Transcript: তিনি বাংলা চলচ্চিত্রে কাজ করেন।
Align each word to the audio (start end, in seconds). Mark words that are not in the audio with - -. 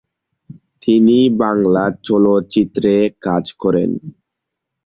তিনি 0.81 1.17
বাংলা 1.41 1.85
চলচ্চিত্রে 2.03 2.93
কাজ 3.21 3.45
করেন। 3.53 3.91